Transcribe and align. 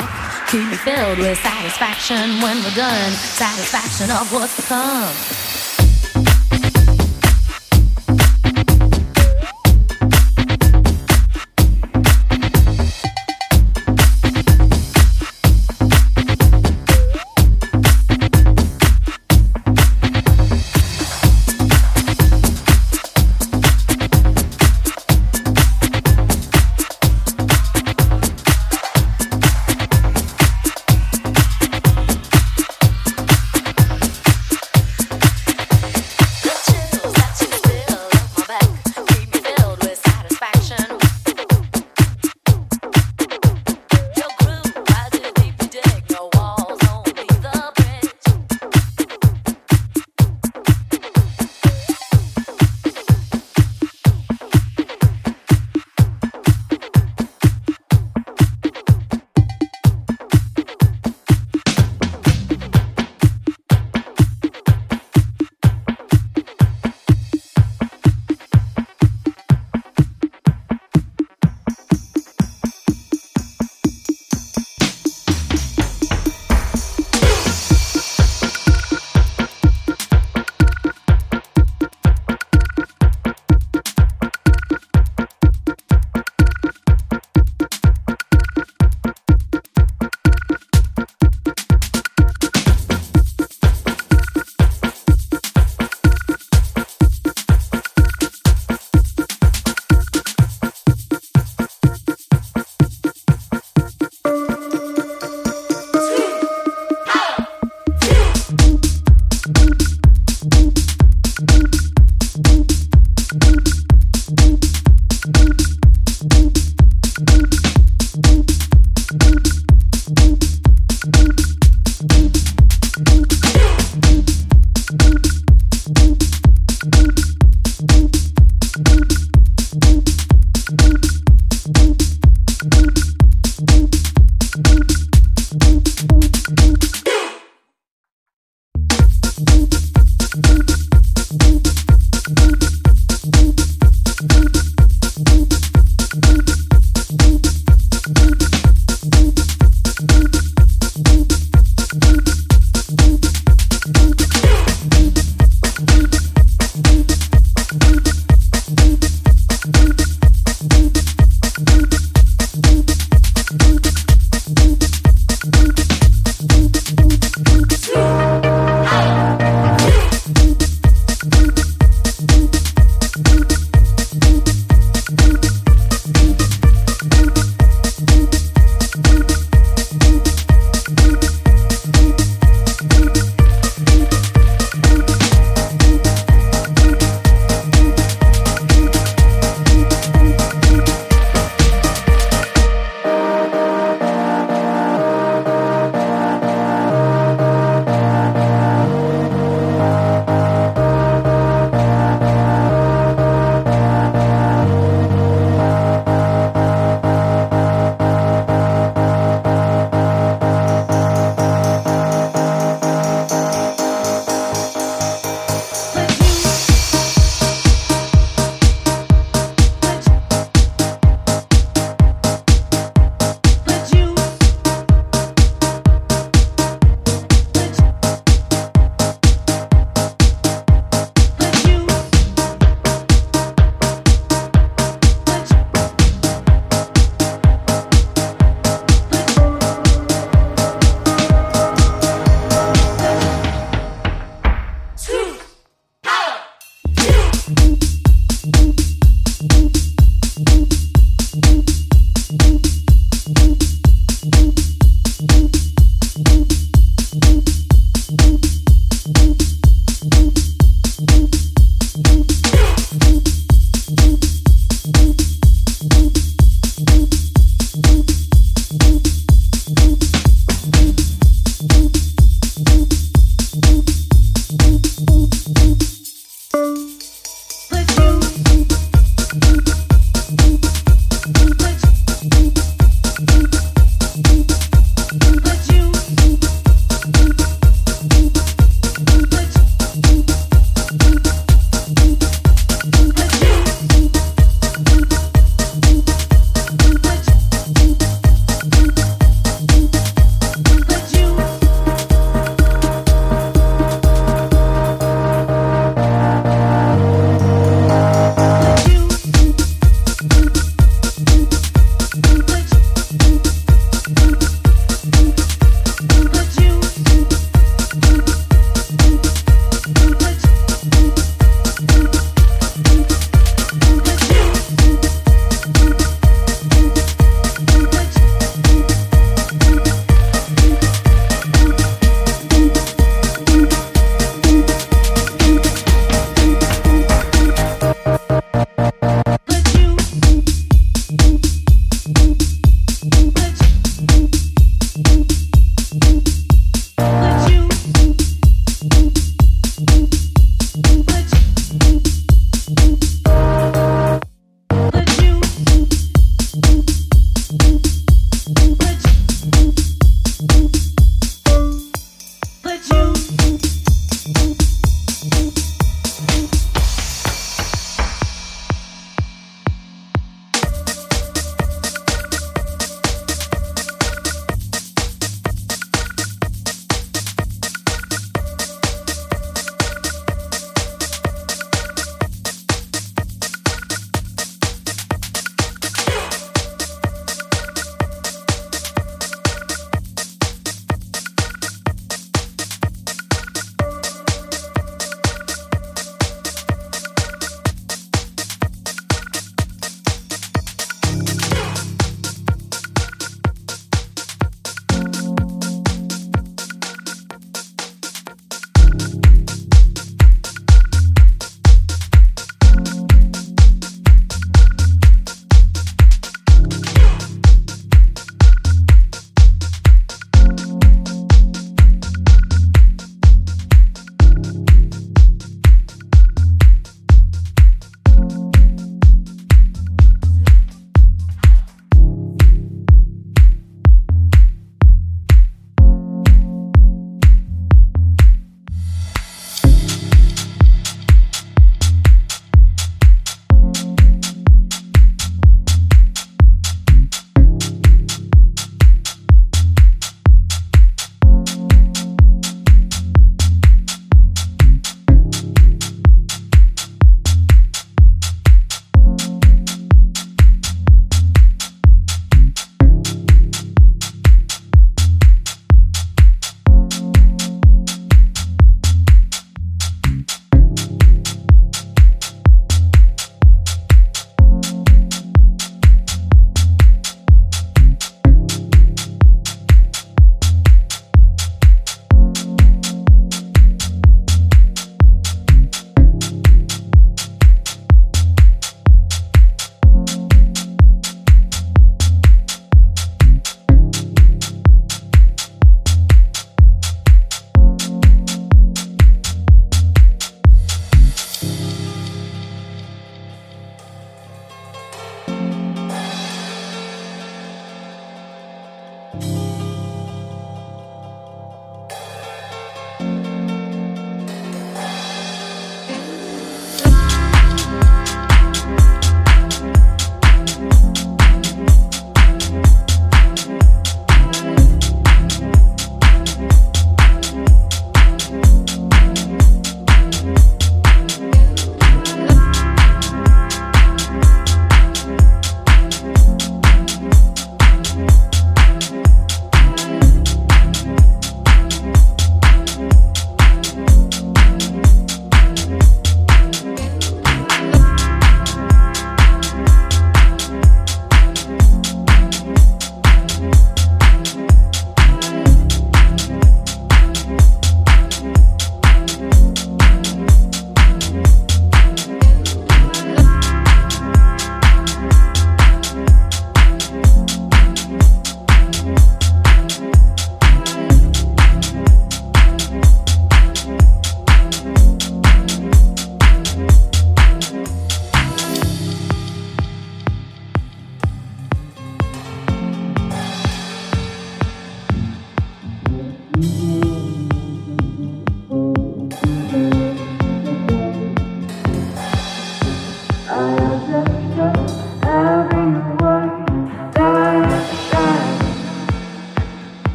back 0.00 0.48
to 0.50 0.76
filled 0.76 1.18
with 1.18 1.38
satisfaction 1.38 2.40
when 2.42 2.56
we're 2.62 2.74
done, 2.74 3.12
satisfaction 3.12 4.10
of 4.10 4.30
what's 4.32 4.56
to 4.56 4.62
come. 4.62 5.45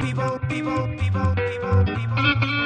people, 0.00 0.38
people, 0.48 0.88
people, 0.98 1.34
people, 1.36 1.84
people. 1.84 2.59